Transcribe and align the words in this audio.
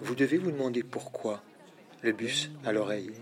Vous 0.00 0.14
devez 0.14 0.38
vous 0.38 0.50
demander 0.52 0.82
pourquoi 0.82 1.42
le 2.02 2.12
bus 2.12 2.50
à 2.64 2.72
l'oreille. 2.72 3.12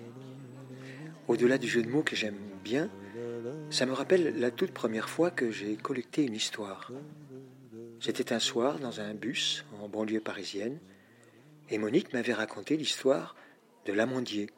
Au-delà 1.28 1.58
du 1.58 1.68
jeu 1.68 1.82
de 1.82 1.88
mots 1.88 2.02
que 2.02 2.16
j'aime 2.16 2.38
bien, 2.62 2.90
ça 3.70 3.86
me 3.86 3.92
rappelle 3.92 4.38
la 4.38 4.50
toute 4.50 4.72
première 4.72 5.08
fois 5.08 5.30
que 5.30 5.50
j'ai 5.50 5.76
collecté 5.76 6.24
une 6.24 6.34
histoire. 6.34 6.92
C'était 8.00 8.32
un 8.32 8.38
soir 8.38 8.78
dans 8.78 9.00
un 9.00 9.14
bus 9.14 9.64
en 9.80 9.88
banlieue 9.88 10.20
parisienne, 10.20 10.78
et 11.70 11.78
Monique 11.78 12.12
m'avait 12.12 12.32
raconté 12.32 12.76
l'histoire 12.76 13.34
de 13.86 13.92
l'amandier. 13.92 14.50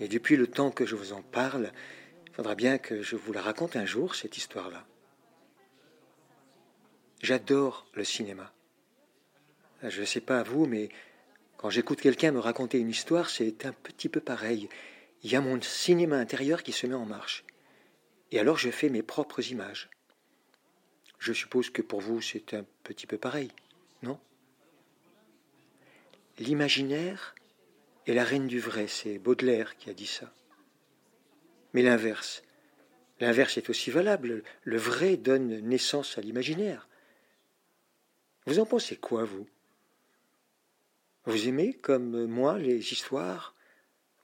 Et 0.00 0.08
depuis 0.08 0.36
le 0.36 0.46
temps 0.46 0.70
que 0.70 0.86
je 0.86 0.96
vous 0.96 1.12
en 1.12 1.22
parle, 1.22 1.70
il 2.26 2.32
faudra 2.34 2.54
bien 2.54 2.78
que 2.78 3.02
je 3.02 3.14
vous 3.14 3.32
la 3.32 3.42
raconte 3.42 3.76
un 3.76 3.86
jour, 3.86 4.14
cette 4.14 4.36
histoire-là. 4.36 4.84
J'adore 7.22 7.86
le 7.94 8.04
cinéma. 8.04 8.52
Je 9.82 10.00
ne 10.00 10.06
sais 10.06 10.20
pas 10.20 10.40
à 10.40 10.42
vous, 10.42 10.66
mais 10.66 10.88
quand 11.64 11.70
j'écoute 11.70 12.02
quelqu'un 12.02 12.30
me 12.30 12.40
raconter 12.40 12.78
une 12.78 12.90
histoire, 12.90 13.30
c'est 13.30 13.64
un 13.64 13.72
petit 13.72 14.10
peu 14.10 14.20
pareil. 14.20 14.68
Il 15.22 15.32
y 15.32 15.34
a 15.34 15.40
mon 15.40 15.58
cinéma 15.62 16.18
intérieur 16.18 16.62
qui 16.62 16.72
se 16.72 16.86
met 16.86 16.92
en 16.92 17.06
marche. 17.06 17.42
Et 18.32 18.38
alors 18.38 18.58
je 18.58 18.68
fais 18.68 18.90
mes 18.90 19.02
propres 19.02 19.50
images. 19.50 19.88
Je 21.18 21.32
suppose 21.32 21.70
que 21.70 21.80
pour 21.80 22.02
vous 22.02 22.20
c'est 22.20 22.52
un 22.52 22.66
petit 22.82 23.06
peu 23.06 23.16
pareil, 23.16 23.50
non? 24.02 24.20
L'imaginaire 26.38 27.34
est 28.06 28.12
la 28.12 28.24
reine 28.24 28.46
du 28.46 28.60
vrai, 28.60 28.86
c'est 28.86 29.18
Baudelaire 29.18 29.78
qui 29.78 29.88
a 29.88 29.94
dit 29.94 30.06
ça. 30.06 30.30
Mais 31.72 31.80
l'inverse, 31.80 32.42
l'inverse 33.20 33.56
est 33.56 33.70
aussi 33.70 33.90
valable. 33.90 34.42
Le 34.64 34.76
vrai 34.76 35.16
donne 35.16 35.60
naissance 35.60 36.18
à 36.18 36.20
l'imaginaire. 36.20 36.90
Vous 38.44 38.58
en 38.58 38.66
pensez 38.66 38.96
quoi, 38.96 39.24
vous? 39.24 39.46
Vous 41.26 41.48
aimez, 41.48 41.74
comme 41.74 42.26
moi, 42.26 42.58
les 42.58 42.92
histoires? 42.92 43.54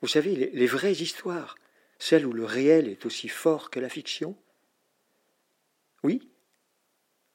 Vous 0.02 0.08
savez, 0.08 0.34
les, 0.34 0.66
vraies 0.66 0.92
histoires, 0.92 1.56
celles 1.98 2.26
où 2.26 2.32
le 2.32 2.44
réel 2.44 2.88
est 2.88 3.06
aussi 3.06 3.28
fort 3.28 3.70
que 3.70 3.80
la 3.80 3.88
fiction? 3.88 4.36
Oui? 6.02 6.30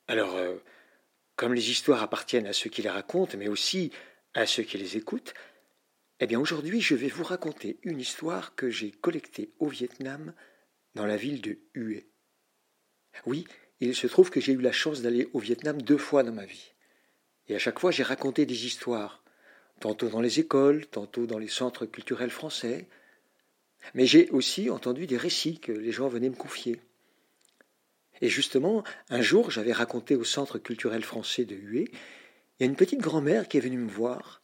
Alors, 0.08 0.36
euh, 0.36 0.58
comme 1.36 1.54
les 1.54 1.70
histoires 1.70 2.04
appartiennent 2.04 2.48
à 2.48 2.54
ceux 2.54 2.70
qui 2.70 2.82
les 2.82 2.90
racontent, 2.90 3.38
mais 3.38 3.48
aussi 3.48 3.92
à 4.34 4.46
ceux 4.46 4.64
qui 4.64 4.78
les 4.78 4.98
écoutent, 4.98 5.34
eh 6.20 6.28
bien 6.28 6.40
aujourd'hui 6.40 6.80
je 6.80 6.96
vais 6.96 7.10
vous 7.10 7.24
raconter 7.24 7.78
une 7.84 8.00
histoire 8.00 8.56
que 8.56 8.70
j'ai 8.70 8.92
collectée 8.92 9.52
au 9.60 9.68
Vietnam 9.68 10.34
dans 10.94 11.06
la 11.06 11.18
ville 11.18 11.42
de 11.42 11.60
Hue. 11.74 12.06
Oui, 13.26 13.46
il 13.80 13.96
se 13.96 14.08
trouve 14.08 14.30
que 14.30 14.40
j'ai 14.40 14.54
eu 14.54 14.62
la 14.62 14.72
chance 14.72 15.02
d'aller 15.02 15.28
au 15.34 15.40
Vietnam 15.40 15.82
deux 15.82 15.98
fois 15.98 16.24
dans 16.24 16.32
ma 16.32 16.46
vie. 16.46 16.74
Et 17.48 17.56
à 17.56 17.60
chaque 17.60 17.80
fois, 17.80 17.92
j'ai 17.92 18.04
raconté 18.04 18.46
des 18.46 18.66
histoires, 18.66 19.24
tantôt 19.80 20.10
dans 20.10 20.22
les 20.22 20.40
écoles, 20.40 20.86
tantôt 20.88 21.26
dans 21.26 21.38
les 21.38 21.48
centres 21.48 21.86
culturels 21.86 22.30
français. 22.30 22.88
Mais 23.94 24.06
j'ai 24.06 24.30
aussi 24.30 24.70
entendu 24.70 25.08
des 25.08 25.18
récits 25.18 25.60
que 25.60 25.72
les 25.72 25.92
gens 25.92 26.08
venaient 26.08 26.30
me 26.30 26.36
confier. 26.36 26.82
Et 28.22 28.30
justement, 28.30 28.84
un 29.10 29.22
jour, 29.22 29.52
j'avais 29.52 29.74
raconté 29.74 30.16
au 30.16 30.24
centre 30.24 30.58
culturel 30.58 31.04
français 31.04 31.46
de 31.46 31.56
Hué, 31.56 31.92
il 31.92 32.64
y 32.64 32.68
a 32.68 32.70
une 32.70 32.78
petite 32.78 33.02
grand-mère 33.02 33.50
qui 33.50 33.58
est 33.58 33.62
venue 33.62 33.78
me 33.78 33.90
voir, 33.90 34.42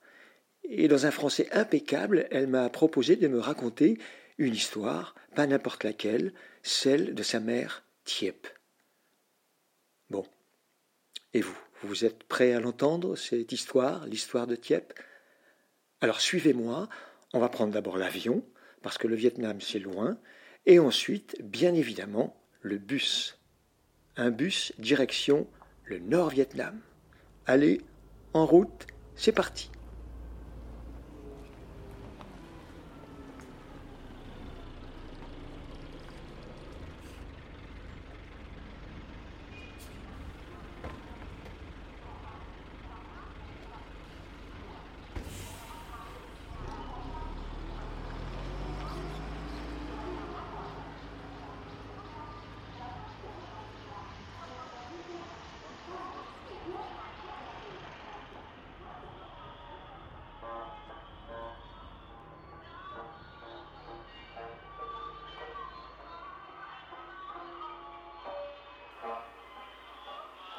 et 0.64 0.90
dans 0.90 1.06
un 1.06 1.12
français 1.12 1.48
impeccable, 1.52 2.28
elle 2.30 2.48
m'a 2.48 2.70
proposé 2.70 3.16
de 3.16 3.28
me 3.30 3.40
raconter 3.40 3.98
une 4.38 4.54
histoire, 4.54 5.16
pas 5.34 5.48
n'importe 5.48 5.86
laquelle, 5.86 6.34
celle 6.62 7.16
de 7.16 7.24
sa 7.24 7.40
mère 7.40 7.84
Tiep. 8.04 8.48
Bon. 10.10 10.26
Et 11.34 11.42
vous 11.42 11.58
vous 11.84 12.06
êtes 12.06 12.24
prêts 12.24 12.54
à 12.54 12.60
l'entendre, 12.60 13.16
cette 13.16 13.52
histoire, 13.52 14.06
l'histoire 14.06 14.46
de 14.46 14.56
Tiep 14.56 14.94
Alors 16.02 16.20
suivez-moi, 16.20 16.90
on 17.32 17.40
va 17.40 17.50
prendre 17.50 17.72
d'abord 17.72 17.98
l'avion, 17.98 18.44
parce 18.82 18.98
que 18.98 19.08
le 19.08 19.16
Vietnam 19.16 19.62
c'est 19.62 19.80
loin, 19.80 20.18
et 20.66 20.80
ensuite, 20.80 21.38
bien 21.44 21.74
évidemment, 21.74 22.36
le 22.62 22.78
bus. 22.78 23.40
Un 24.18 24.32
bus 24.32 24.74
direction 24.80 25.48
le 25.86 26.00
Nord-Vietnam. 26.00 26.80
Allez, 27.46 27.82
en 28.34 28.46
route, 28.46 28.88
c'est 29.16 29.32
parti. 29.32 29.70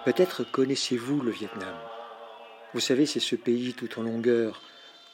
Peut-être 0.04 0.42
connaissez-vous 0.42 1.20
le 1.20 1.30
Vietnam. 1.30 1.76
Vous 2.74 2.80
savez, 2.80 3.06
c'est 3.06 3.20
ce 3.20 3.36
pays 3.36 3.72
tout 3.72 4.00
en 4.00 4.02
longueur. 4.02 4.60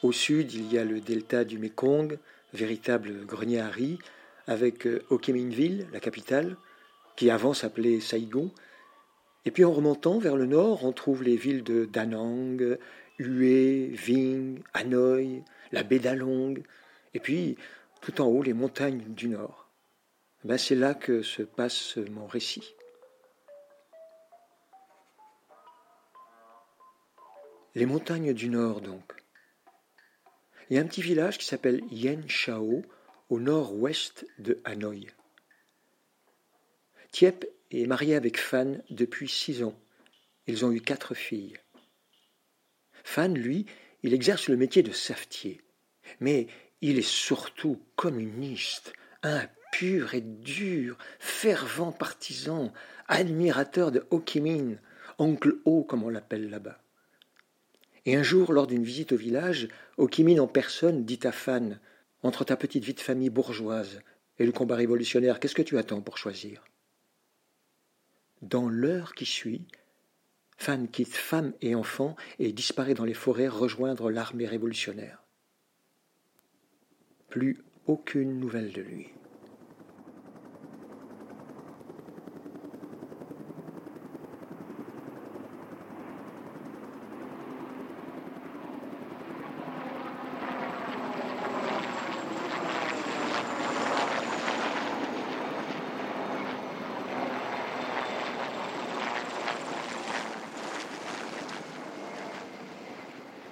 Au 0.01 0.11
sud, 0.11 0.51
il 0.53 0.73
y 0.73 0.79
a 0.79 0.83
le 0.83 0.99
delta 0.99 1.43
du 1.43 1.59
Mekong, 1.59 2.17
véritable 2.53 3.23
grenier 3.27 3.59
à 3.59 3.69
riz, 3.69 3.99
avec 4.47 4.87
euh, 4.87 5.03
Ho 5.11 5.19
Chi 5.21 5.31
Minh 5.31 5.51
Ville, 5.51 5.87
la 5.93 5.99
capitale, 5.99 6.57
qui 7.15 7.29
avant 7.29 7.53
s'appelait 7.53 7.99
Saigon. 7.99 8.49
Et 9.45 9.51
puis 9.51 9.63
en 9.63 9.71
remontant 9.71 10.17
vers 10.17 10.35
le 10.35 10.47
nord, 10.47 10.83
on 10.83 10.91
trouve 10.91 11.21
les 11.21 11.35
villes 11.35 11.63
de 11.63 11.85
Da 11.85 12.07
Nang, 12.07 12.59
Hue, 13.19 13.89
Vinh, 13.93 14.59
Hanoï, 14.73 15.43
la 15.71 15.83
baie 15.83 15.99
d'Along, 15.99 16.63
et 17.13 17.19
puis 17.19 17.57
tout 18.01 18.21
en 18.21 18.25
haut 18.25 18.41
les 18.41 18.53
montagnes 18.53 19.03
du 19.09 19.29
nord. 19.29 19.69
Ben, 20.45 20.57
c'est 20.57 20.73
là 20.73 20.95
que 20.95 21.21
se 21.21 21.43
passe 21.43 21.97
mon 22.09 22.25
récit. 22.25 22.73
Les 27.75 27.85
montagnes 27.85 28.33
du 28.33 28.49
Nord, 28.49 28.81
donc. 28.81 29.03
Il 30.69 30.75
y 30.75 30.79
a 30.79 30.81
un 30.81 30.87
petit 30.87 31.03
village 31.03 31.37
qui 31.37 31.45
s'appelle 31.45 31.83
Yen 31.91 32.27
Chao, 32.27 32.81
au 33.29 33.39
nord-ouest 33.39 34.25
de 34.39 34.59
Hanoï. 34.65 35.07
Thiep 37.11 37.45
est 37.69 37.85
marié 37.85 38.15
avec 38.15 38.39
Fan 38.39 38.81
depuis 38.89 39.29
six 39.29 39.63
ans. 39.63 39.75
Ils 40.47 40.65
ont 40.65 40.71
eu 40.71 40.81
quatre 40.81 41.13
filles. 41.13 41.57
Fan, 43.03 43.35
lui, 43.37 43.67
il 44.01 44.15
exerce 44.15 44.47
le 44.47 44.57
métier 44.57 44.81
de 44.81 44.91
savetier. 44.91 45.61
Mais 46.19 46.47
il 46.81 46.97
est 46.97 47.07
surtout 47.07 47.79
communiste, 47.95 48.93
un 49.21 49.47
pur 49.71 50.15
et 50.15 50.21
dur, 50.21 50.97
fervent 51.19 51.91
partisan, 51.91 52.73
admirateur 53.07 53.91
de 53.91 54.07
Ho 54.09 54.23
Chi 54.25 54.41
Minh, 54.41 54.79
oncle 55.19 55.59
Ho 55.65 55.83
comme 55.83 56.03
on 56.03 56.09
l'appelle 56.09 56.49
là-bas. 56.49 56.81
Et 58.05 58.15
un 58.15 58.23
jour, 58.23 58.53
lors 58.53 58.67
d'une 58.67 58.83
visite 58.83 59.11
au 59.11 59.17
village, 59.17 59.67
Okimine 59.97 60.39
en 60.39 60.47
personne 60.47 61.05
dit 61.05 61.19
à 61.23 61.31
Fan 61.31 61.79
Entre 62.23 62.43
ta 62.43 62.55
petite 62.55 62.83
vie 62.83 62.93
de 62.93 62.99
famille 62.99 63.29
bourgeoise 63.29 64.01
et 64.37 64.45
le 64.45 64.51
combat 64.51 64.75
révolutionnaire, 64.75 65.39
qu'est-ce 65.39 65.55
que 65.55 65.61
tu 65.61 65.77
attends 65.77 66.01
pour 66.01 66.17
choisir? 66.17 66.63
Dans 68.41 68.69
l'heure 68.69 69.13
qui 69.13 69.25
suit, 69.25 69.65
Fan 70.57 70.89
quitte 70.89 71.13
femme 71.13 71.53
et 71.61 71.75
enfant 71.75 72.15
et 72.37 72.51
disparaît 72.51 72.93
dans 72.93 73.05
les 73.05 73.13
forêts 73.13 73.47
rejoindre 73.47 74.11
l'armée 74.11 74.47
révolutionnaire. 74.47 75.23
Plus 77.29 77.63
aucune 77.85 78.39
nouvelle 78.39 78.73
de 78.73 78.81
lui. 78.81 79.07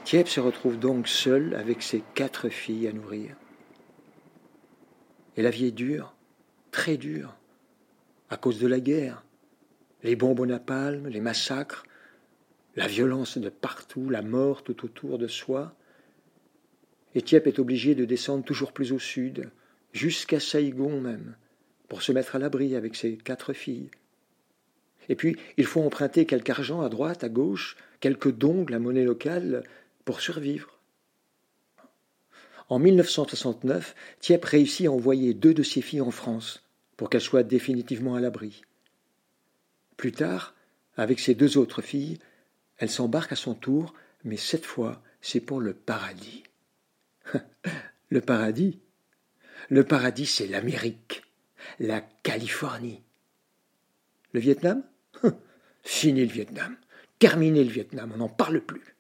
Thiep 0.08 0.30
se 0.30 0.40
retrouve 0.40 0.80
donc 0.80 1.10
seul 1.10 1.54
avec 1.54 1.82
ses 1.82 2.02
quatre 2.16 2.48
filles 2.48 2.88
à 2.88 2.94
nourrir. 2.94 3.36
Et 5.36 5.42
la 5.42 5.50
vie 5.50 5.66
est 5.66 5.72
dure, 5.72 6.16
très 6.72 6.96
dure, 6.96 7.36
à 8.30 8.38
cause 8.38 8.58
de 8.58 8.68
la 8.68 8.80
guerre, 8.80 9.26
les 10.04 10.16
bombes 10.16 10.40
au 10.40 10.46
napalm, 10.46 11.10
les 11.10 11.20
massacres, 11.20 11.84
la 12.78 12.88
violence 12.88 13.38
de 13.38 13.50
partout, 13.50 14.10
la 14.10 14.22
mort 14.22 14.64
tout 14.64 14.86
autour 14.86 15.18
de 15.18 15.28
soi. 15.28 15.76
Et 17.14 17.22
Thiep 17.22 17.46
est 17.46 17.60
obligé 17.60 17.94
de 17.94 18.06
descendre 18.06 18.46
toujours 18.46 18.72
plus 18.72 18.94
au 18.94 19.00
sud, 19.00 19.52
jusqu'à 19.92 20.40
Saïgon 20.40 21.02
même, 21.02 21.36
pour 21.90 22.02
se 22.02 22.14
mettre 22.14 22.38
à 22.38 22.40
l'abri 22.40 22.78
avec 22.78 22.96
ses 22.96 23.18
quatre 23.18 23.52
filles. 23.52 23.92
Et 25.10 25.16
puis, 25.16 25.36
il 25.58 25.66
faut 25.66 25.82
emprunter 25.82 26.26
quelque 26.26 26.50
argent 26.50 26.80
à 26.80 26.88
droite, 26.88 27.26
à 27.26 27.30
gauche, 27.30 27.76
quelques 28.00 28.32
dons 28.32 28.66
la 28.70 28.80
monnaie 28.80 29.04
locale, 29.04 29.64
pour 30.08 30.22
survivre. 30.22 30.80
En 32.70 32.80
1969, 32.80 33.94
Thiep 34.22 34.46
réussit 34.46 34.88
à 34.88 34.92
envoyer 34.92 35.34
deux 35.34 35.54
de 35.54 35.64
ses 35.64 35.82
filles 35.82 36.00
en 36.00 36.12
France 36.12 36.64
pour 36.96 37.10
qu'elles 37.10 37.20
soient 37.20 37.44
définitivement 37.44 38.16
à 38.16 38.22
l'abri. 38.22 38.62
Plus 39.98 40.14
tard, 40.14 40.56
avec 40.96 41.20
ses 41.20 41.36
deux 41.36 41.58
autres 41.58 41.82
filles, 41.82 42.20
elle 42.78 42.90
s'embarque 42.90 43.34
à 43.34 43.36
son 43.36 43.54
tour, 43.54 43.94
mais 44.24 44.38
cette 44.38 44.66
fois, 44.66 45.04
c'est 45.20 45.42
pour 45.42 45.60
le 45.60 45.74
paradis. 45.74 46.44
le 48.10 48.22
paradis 48.22 48.80
Le 49.68 49.84
paradis, 49.84 50.26
c'est 50.26 50.48
l'Amérique, 50.48 51.22
la 51.80 52.00
Californie. 52.00 53.04
Le 54.32 54.40
Vietnam? 54.40 54.84
Fini 55.84 56.26
le 56.26 56.32
Vietnam. 56.32 56.78
Terminé 57.20 57.62
le 57.66 57.72
Vietnam, 57.72 58.14
on 58.14 58.20
n'en 58.20 58.30
parle 58.30 58.62
plus. 58.62 58.97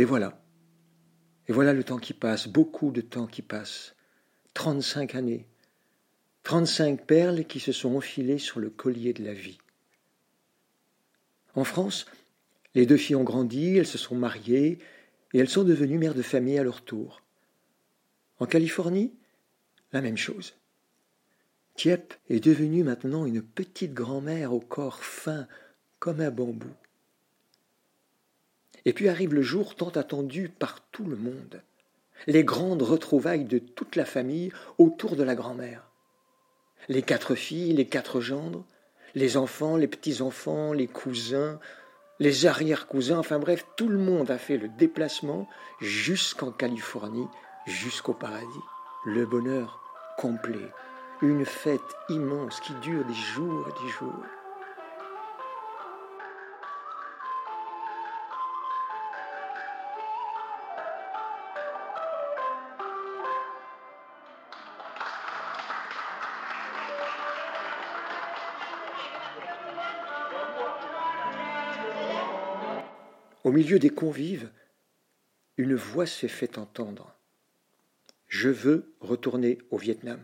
Et 0.00 0.06
voilà. 0.06 0.42
Et 1.46 1.52
voilà 1.52 1.74
le 1.74 1.84
temps 1.84 1.98
qui 1.98 2.14
passe, 2.14 2.48
beaucoup 2.48 2.90
de 2.90 3.02
temps 3.02 3.26
qui 3.26 3.42
passe. 3.42 3.94
35 4.54 5.14
années. 5.14 5.46
35 6.44 7.04
perles 7.04 7.44
qui 7.44 7.60
se 7.60 7.70
sont 7.70 7.94
enfilées 7.94 8.38
sur 8.38 8.60
le 8.60 8.70
collier 8.70 9.12
de 9.12 9.22
la 9.22 9.34
vie. 9.34 9.58
En 11.54 11.64
France, 11.64 12.06
les 12.74 12.86
deux 12.86 12.96
filles 12.96 13.16
ont 13.16 13.24
grandi, 13.24 13.76
elles 13.76 13.86
se 13.86 13.98
sont 13.98 14.14
mariées, 14.14 14.78
et 15.32 15.38
elles 15.38 15.48
sont 15.48 15.64
devenues 15.64 15.98
mères 15.98 16.14
de 16.14 16.22
famille 16.22 16.58
à 16.58 16.64
leur 16.64 16.82
tour. 16.82 17.22
En 18.38 18.46
Californie, 18.46 19.12
la 19.92 20.00
même 20.00 20.16
chose. 20.16 20.54
Tiep 21.74 22.14
est 22.28 22.44
devenue 22.44 22.84
maintenant 22.84 23.26
une 23.26 23.42
petite 23.42 23.94
grand-mère 23.94 24.52
au 24.52 24.60
corps 24.60 25.04
fin 25.04 25.46
comme 25.98 26.20
un 26.20 26.30
bambou. 26.30 26.70
Et 28.84 28.92
puis 28.92 29.08
arrive 29.08 29.34
le 29.34 29.42
jour 29.42 29.74
tant 29.74 29.90
attendu 29.90 30.48
par 30.48 30.80
tout 30.90 31.04
le 31.04 31.16
monde, 31.16 31.62
les 32.26 32.44
grandes 32.44 32.82
retrouvailles 32.82 33.44
de 33.44 33.58
toute 33.58 33.96
la 33.96 34.04
famille 34.04 34.52
autour 34.78 35.16
de 35.16 35.22
la 35.22 35.34
grand-mère. 35.34 35.90
Les 36.88 37.02
quatre 37.02 37.34
filles, 37.34 37.74
les 37.74 37.86
quatre 37.86 38.20
gendres, 38.20 38.64
les 39.14 39.36
enfants, 39.36 39.76
les 39.76 39.88
petits-enfants, 39.88 40.72
les 40.72 40.86
cousins, 40.86 41.60
les 42.20 42.46
arrière-cousins, 42.46 43.18
enfin 43.18 43.38
bref, 43.38 43.66
tout 43.76 43.88
le 43.88 43.98
monde 43.98 44.30
a 44.30 44.36
fait 44.36 44.58
le 44.58 44.68
déplacement 44.68 45.48
jusqu'en 45.80 46.52
Californie, 46.52 47.26
jusqu'au 47.66 48.12
paradis. 48.12 48.46
Le 49.06 49.24
bonheur 49.24 49.80
complet, 50.18 50.68
une 51.22 51.46
fête 51.46 51.80
immense 52.10 52.60
qui 52.60 52.74
dure 52.74 53.06
des 53.06 53.14
jours 53.14 53.66
et 53.68 53.84
des 53.84 53.90
jours. 53.90 54.39
Au 73.50 73.52
milieu 73.52 73.80
des 73.80 73.90
convives, 73.90 74.48
une 75.56 75.74
voix 75.74 76.06
s'est 76.06 76.28
fait 76.28 76.56
entendre. 76.56 77.16
Je 78.28 78.48
veux 78.48 78.94
retourner 79.00 79.58
au 79.70 79.76
Vietnam. 79.76 80.20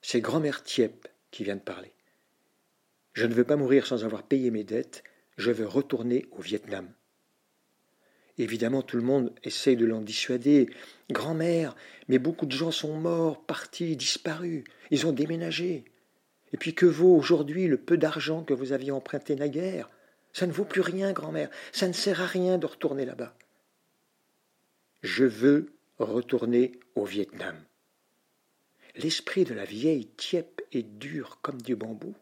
C'est 0.00 0.20
grand-mère 0.20 0.64
Thiep 0.64 1.06
qui 1.30 1.44
vient 1.44 1.54
de 1.54 1.60
parler. 1.60 1.92
Je 3.12 3.24
ne 3.24 3.32
veux 3.32 3.44
pas 3.44 3.54
mourir 3.54 3.86
sans 3.86 4.04
avoir 4.04 4.24
payé 4.24 4.50
mes 4.50 4.64
dettes, 4.64 5.04
je 5.36 5.52
veux 5.52 5.64
retourner 5.64 6.26
au 6.32 6.40
Vietnam. 6.40 6.92
Évidemment, 8.36 8.82
tout 8.82 8.96
le 8.96 9.04
monde 9.04 9.32
essaie 9.44 9.76
de 9.76 9.86
l'en 9.86 10.00
dissuader. 10.00 10.70
Grand-mère, 11.08 11.76
mais 12.08 12.18
beaucoup 12.18 12.46
de 12.46 12.50
gens 12.50 12.72
sont 12.72 12.98
morts, 12.98 13.46
partis, 13.46 13.94
disparus. 13.96 14.64
Ils 14.90 15.06
ont 15.06 15.12
déménagé. 15.12 15.84
Et 16.52 16.56
puis 16.56 16.74
que 16.74 16.84
vaut 16.84 17.14
aujourd'hui 17.14 17.68
le 17.68 17.76
peu 17.76 17.96
d'argent 17.96 18.42
que 18.42 18.54
vous 18.54 18.72
aviez 18.72 18.90
emprunté 18.90 19.36
naguère? 19.36 19.88
Ça 20.32 20.46
ne 20.46 20.52
vaut 20.52 20.64
plus 20.64 20.80
rien, 20.80 21.12
grand-mère. 21.12 21.50
Ça 21.72 21.88
ne 21.88 21.92
sert 21.92 22.20
à 22.20 22.26
rien 22.26 22.58
de 22.58 22.66
retourner 22.66 23.04
là-bas. 23.04 23.34
Je 25.02 25.24
veux 25.24 25.72
retourner 25.98 26.80
au 26.94 27.04
Vietnam. 27.04 27.56
L'esprit 28.94 29.44
de 29.44 29.54
la 29.54 29.64
vieille 29.64 30.06
Tiep 30.16 30.62
est 30.72 30.82
dur 30.82 31.38
comme 31.42 31.60
du 31.60 31.76
bambou. 31.76 32.14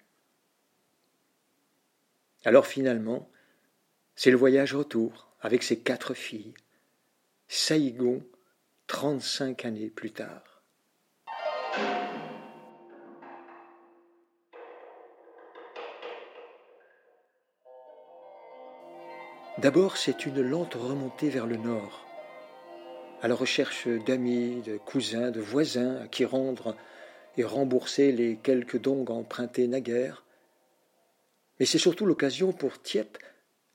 Alors 2.45 2.67
finalement, 2.67 3.31
c'est 4.15 4.31
le 4.31 4.37
voyage 4.37 4.75
retour 4.75 5.31
avec 5.41 5.63
ses 5.63 5.79
quatre 5.79 6.15
filles. 6.15 6.55
Saïgon, 7.49 8.25
trente-cinq 8.87 9.65
années 9.65 9.91
plus 9.91 10.13
tard. 10.13 10.50
D'abord, 19.61 19.99
c'est 19.99 20.25
une 20.25 20.41
lente 20.41 20.73
remontée 20.73 21.29
vers 21.29 21.47
le 21.47 21.59
nord, 21.59 22.07
à 23.21 23.29
la 23.29 23.35
recherche 23.35 23.87
d'amis, 23.89 24.63
de 24.63 24.79
cousins, 24.79 25.31
de 25.31 25.41
voisins 25.43 25.97
à 25.97 26.09
qui 26.09 26.25
rendre 26.25 26.75
et 27.37 27.45
rembourser 27.45 28.11
les 28.11 28.39
quelques 28.39 28.81
dons 28.81 29.05
empruntés 29.05 29.69
naguère. 29.69 30.25
Mais 31.59 31.67
c'est 31.67 31.79
surtout 31.79 32.07
l'occasion 32.07 32.55
pour 32.55 32.81
Tiep 32.81 33.19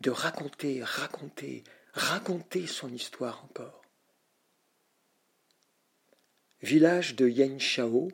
de 0.02 0.10
raconter, 0.10 0.82
raconter, 0.84 1.64
raconter 1.94 2.66
son 2.66 2.92
histoire 2.92 3.44
encore. 3.44 3.84
Village 6.62 7.16
de 7.16 7.30
Yen 7.30 7.60
Chao, 7.60 8.10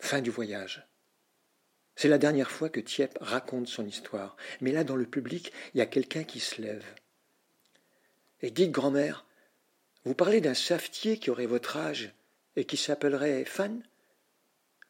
fin 0.00 0.20
du 0.20 0.30
voyage. 0.30 0.84
C'est 1.96 2.08
la 2.08 2.18
dernière 2.18 2.50
fois 2.50 2.68
que 2.68 2.80
Tiep 2.80 3.18
raconte 3.20 3.68
son 3.68 3.86
histoire. 3.86 4.36
Mais 4.60 4.70
là, 4.70 4.84
dans 4.84 4.96
le 4.96 5.06
public, 5.06 5.52
il 5.74 5.78
y 5.78 5.80
a 5.80 5.86
quelqu'un 5.86 6.24
qui 6.24 6.40
se 6.40 6.60
lève. 6.60 6.84
Et 8.42 8.50
dites, 8.50 8.70
grand-mère, 8.70 9.24
vous 10.04 10.14
parlez 10.14 10.42
d'un 10.42 10.54
savetier 10.54 11.18
qui 11.18 11.30
aurait 11.30 11.46
votre 11.46 11.78
âge 11.78 12.12
et 12.54 12.64
qui 12.64 12.76
s'appellerait 12.76 13.44
Fan? 13.46 13.82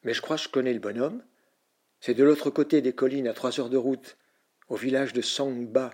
Mais 0.03 0.15
je 0.15 0.21
crois 0.21 0.37
que 0.37 0.43
je 0.43 0.49
connais 0.49 0.73
le 0.73 0.81
bonhomme. 0.81 1.23
C'est 2.01 2.15
de 2.15 2.25
l'autre 2.25 2.51
côté 2.51 2.83
des 2.83 2.93
collines, 2.93 3.29
à 3.29 3.35
trois 3.35 3.59
heures 3.61 3.71
de 3.71 3.77
route, 3.77 4.17
au 4.69 4.77
village 4.77 5.13
de 5.13 5.23
Sangba. 5.23 5.91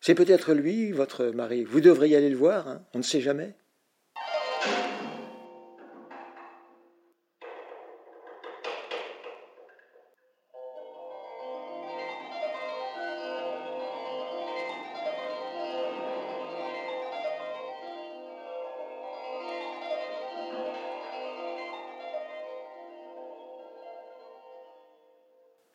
C'est 0.00 0.14
peut-être 0.14 0.52
lui, 0.52 0.90
votre 0.92 1.26
mari. 1.26 1.62
Vous 1.64 1.80
devriez 1.80 2.16
aller 2.16 2.30
le 2.30 2.36
voir, 2.36 2.68
hein 2.68 2.84
on 2.92 2.98
ne 2.98 3.04
sait 3.04 3.20
jamais. 3.20 3.54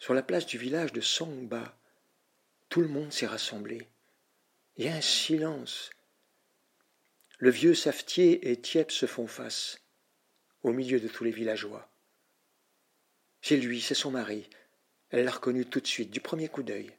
Sur 0.05 0.13
la 0.13 0.21
place 0.21 0.45
du 0.45 0.59
village 0.59 0.93
de 0.93 1.01
Songba, 1.01 1.75
tout 2.69 2.81
le 2.81 2.87
monde 2.87 3.11
s'est 3.11 3.25
rassemblé. 3.25 3.89
Il 4.77 4.85
y 4.85 4.87
a 4.87 4.93
un 4.93 5.01
silence. 5.01 5.89
Le 7.39 7.49
vieux 7.49 7.73
savetier 7.73 8.51
et 8.51 8.61
Tiep 8.61 8.91
se 8.91 9.07
font 9.07 9.25
face, 9.25 9.81
au 10.61 10.73
milieu 10.73 10.99
de 10.99 11.07
tous 11.07 11.23
les 11.23 11.31
villageois. 11.31 11.89
C'est 13.41 13.57
lui, 13.57 13.81
c'est 13.81 13.95
son 13.95 14.11
mari. 14.11 14.47
Elle 15.09 15.25
l'a 15.25 15.31
reconnu 15.31 15.65
tout 15.65 15.79
de 15.79 15.87
suite, 15.87 16.11
du 16.11 16.21
premier 16.21 16.49
coup 16.49 16.61
d'œil. 16.61 16.95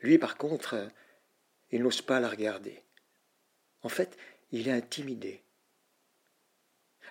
Lui, 0.00 0.18
par 0.18 0.36
contre, 0.36 0.86
il 1.70 1.82
n'ose 1.82 2.02
pas 2.02 2.20
la 2.20 2.28
regarder. 2.28 2.82
En 3.80 3.88
fait, 3.88 4.18
il 4.52 4.68
est 4.68 4.72
intimidé. 4.72 5.42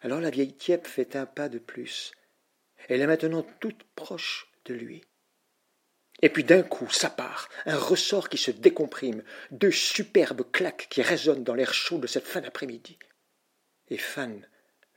Alors 0.04 0.22
la 0.22 0.30
vieille 0.30 0.56
Tiep 0.56 0.86
fait 0.86 1.16
un 1.16 1.26
pas 1.26 1.50
de 1.50 1.58
plus. 1.58 2.12
Elle 2.88 3.02
est 3.02 3.08
maintenant 3.08 3.44
toute 3.60 3.84
proche 3.96 4.48
de 4.66 4.74
lui. 4.74 5.04
Et 6.22 6.30
puis 6.30 6.44
d'un 6.44 6.64
coup, 6.64 6.90
ça 6.90 7.10
part, 7.10 7.50
un 7.66 7.78
ressort 7.78 8.30
qui 8.30 8.38
se 8.38 8.52
décomprime, 8.52 9.24
deux 9.52 9.72
superbes 9.72 10.50
claques 10.52 10.88
qui 10.90 11.02
résonnent 11.02 11.44
dans 11.44 11.56
l'air 11.56 11.74
chaud 11.74 11.98
de 11.98 12.08
cette 12.08 12.28
fin 12.28 12.42
d'après-midi. 12.42 12.98
Et 13.90 13.98
Fan, 13.98 14.48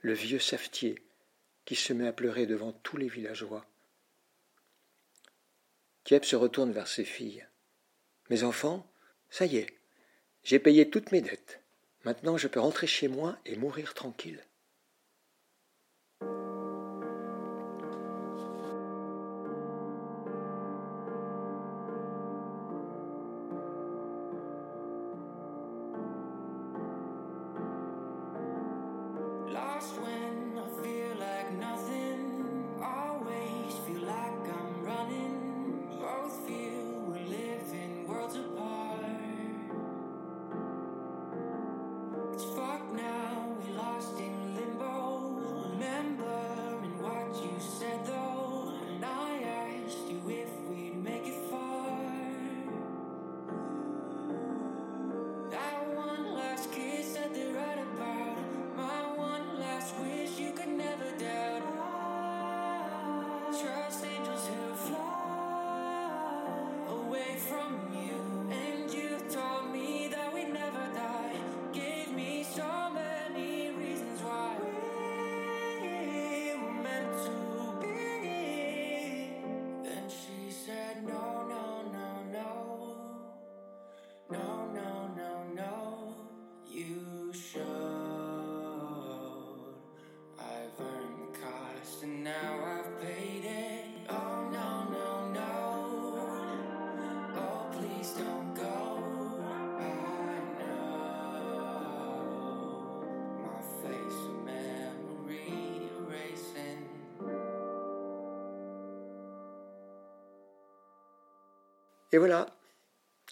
le 0.01 0.13
vieux 0.13 0.39
savetier, 0.39 1.03
qui 1.65 1.75
se 1.75 1.93
met 1.93 2.07
à 2.07 2.13
pleurer 2.13 2.45
devant 2.45 2.71
tous 2.71 2.97
les 2.97 3.09
villageois. 3.09 3.65
Tiep 6.05 6.25
se 6.25 6.35
retourne 6.35 6.71
vers 6.71 6.87
ses 6.87 7.05
filles. 7.05 7.45
Mes 8.29 8.43
enfants, 8.43 8.91
ça 9.29 9.45
y 9.45 9.57
est, 9.57 9.67
j'ai 10.43 10.59
payé 10.59 10.89
toutes 10.89 11.11
mes 11.11 11.21
dettes. 11.21 11.61
Maintenant 12.05 12.37
je 12.37 12.47
peux 12.47 12.59
rentrer 12.59 12.87
chez 12.87 13.07
moi 13.07 13.37
et 13.45 13.55
mourir 13.55 13.93
tranquille. 13.93 14.43
Et 112.11 112.17
voilà. 112.17 112.57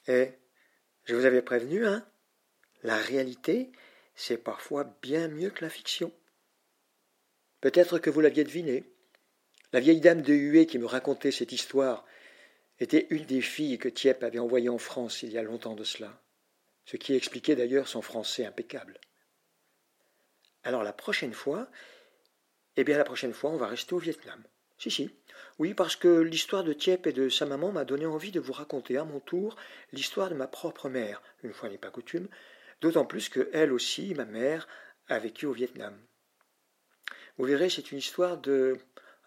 Et 0.07 0.31
je 1.05 1.15
vous 1.15 1.25
avais 1.25 1.41
prévenu, 1.41 1.85
hein 1.85 2.05
La 2.83 2.97
réalité, 2.97 3.71
c'est 4.15 4.37
parfois 4.37 4.83
bien 5.01 5.27
mieux 5.27 5.49
que 5.49 5.63
la 5.63 5.69
fiction. 5.69 6.11
Peut-être 7.61 7.99
que 7.99 8.09
vous 8.09 8.21
l'aviez 8.21 8.43
deviné. 8.43 8.83
La 9.73 9.79
vieille 9.79 10.01
dame 10.01 10.21
de 10.21 10.33
Huée 10.33 10.65
qui 10.65 10.79
me 10.79 10.85
racontait 10.85 11.31
cette 11.31 11.51
histoire 11.51 12.05
était 12.79 13.07
une 13.09 13.25
des 13.25 13.41
filles 13.41 13.77
que 13.77 13.89
Tieppe 13.89 14.23
avait 14.23 14.39
envoyées 14.39 14.69
en 14.69 14.77
France 14.77 15.23
il 15.23 15.31
y 15.31 15.37
a 15.37 15.43
longtemps 15.43 15.75
de 15.75 15.83
cela, 15.83 16.21
ce 16.85 16.95
qui 16.97 17.15
expliquait 17.15 17.55
d'ailleurs 17.55 17.87
son 17.87 18.01
français 18.01 18.45
impeccable. 18.45 18.99
Alors 20.63 20.83
la 20.83 20.93
prochaine 20.93 21.33
fois, 21.33 21.69
eh 22.75 22.83
bien 22.83 22.97
la 22.97 23.03
prochaine 23.03 23.33
fois, 23.33 23.49
on 23.49 23.57
va 23.57 23.67
rester 23.67 23.93
au 23.93 23.99
Vietnam. 23.99 24.43
Si, 24.77 24.91
si. 24.91 25.09
Oui, 25.59 25.73
parce 25.73 25.95
que 25.95 26.19
l'histoire 26.19 26.63
de 26.63 26.73
Tiep 26.73 27.07
et 27.07 27.13
de 27.13 27.29
sa 27.29 27.47
maman 27.47 27.71
m'a 27.71 27.83
donné 27.83 28.05
envie 28.05 28.31
de 28.31 28.39
vous 28.39 28.53
raconter 28.53 28.97
à 28.97 29.03
mon 29.03 29.19
tour 29.19 29.55
l'histoire 29.91 30.29
de 30.29 30.35
ma 30.35 30.47
propre 30.47 30.87
mère, 30.87 31.21
une 31.41 31.53
fois 31.53 31.69
n'est 31.69 31.79
pas 31.79 31.89
coutume, 31.89 32.27
d'autant 32.79 33.05
plus 33.05 33.29
que 33.29 33.49
elle 33.53 33.73
aussi, 33.73 34.13
ma 34.13 34.25
mère, 34.25 34.67
a 35.07 35.17
vécu 35.17 35.47
au 35.47 35.53
Vietnam. 35.53 35.99
Vous 37.37 37.45
verrez, 37.45 37.69
c'est 37.69 37.91
une 37.91 37.97
histoire 37.97 38.37
de 38.37 38.77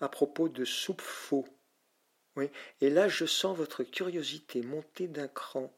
à 0.00 0.08
propos 0.08 0.48
de 0.48 0.64
soupe 0.64 1.00
faux. 1.00 1.48
Oui, 2.36 2.48
et 2.80 2.90
là 2.90 3.08
je 3.08 3.26
sens 3.26 3.56
votre 3.56 3.82
curiosité 3.82 4.62
monter 4.62 5.08
d'un 5.08 5.28
cran. 5.28 5.72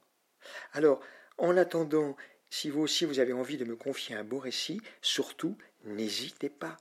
Alors, 0.73 1.00
en 1.38 1.56
attendant, 1.56 2.14
si 2.50 2.68
vous 2.68 2.82
aussi 2.82 3.06
vous 3.06 3.21
avez 3.21 3.32
envie 3.32 3.56
de 3.56 3.64
me 3.64 3.76
confier 3.76 4.14
un 4.14 4.25
beau 4.25 4.38
récit, 4.38 4.82
surtout 5.00 5.56
n'hésitez 5.85 6.50
pas. 6.50 6.76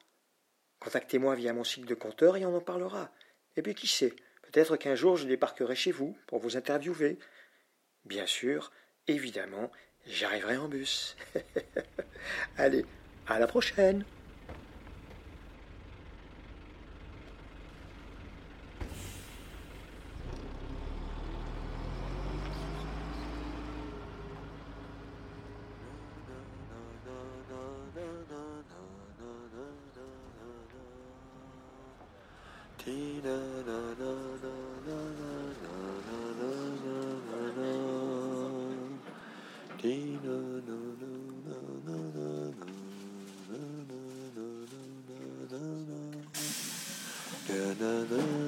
Contactez-moi 0.79 1.35
via 1.35 1.53
mon 1.53 1.63
site 1.63 1.85
de 1.85 1.95
compteur 1.95 2.35
et 2.35 2.45
on 2.45 2.55
en 2.55 2.61
parlera. 2.61 3.11
Et 3.57 3.61
puis 3.61 3.75
qui 3.75 3.87
sait, 3.87 4.13
peut-être 4.43 4.77
qu'un 4.77 4.95
jour 4.95 5.17
je 5.17 5.27
débarquerai 5.27 5.75
chez 5.75 5.91
vous 5.91 6.17
pour 6.27 6.39
vous 6.39 6.57
interviewer. 6.57 7.17
Bien 8.05 8.25
sûr, 8.25 8.71
évidemment, 9.07 9.71
j'arriverai 10.07 10.57
en 10.57 10.67
bus. 10.67 11.15
Allez, 12.57 12.85
à 13.27 13.39
la 13.39 13.47
prochaine 13.47 14.05
na 47.81 47.93
na 48.09 48.40